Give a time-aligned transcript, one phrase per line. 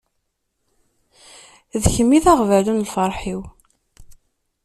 [1.81, 3.41] D kemm i d aɣbalu n lferḥ-iw.